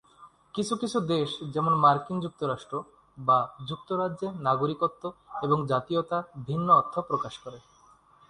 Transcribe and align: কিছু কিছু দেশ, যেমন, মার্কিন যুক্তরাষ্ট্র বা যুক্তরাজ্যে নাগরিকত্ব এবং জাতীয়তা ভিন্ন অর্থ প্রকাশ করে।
কিছু 0.53 0.73
কিছু 0.75 0.97
দেশ, 0.99 1.29
যেমন, 1.53 1.73
মার্কিন 1.75 2.17
যুক্তরাষ্ট্র 2.19 2.75
বা 3.17 3.39
যুক্তরাজ্যে 3.67 4.27
নাগরিকত্ব 4.39 5.03
এবং 5.43 5.57
জাতীয়তা 5.67 6.17
ভিন্ন 6.45 6.67
অর্থ 6.73 6.95
প্রকাশ 6.99 7.33
করে। 7.37 7.59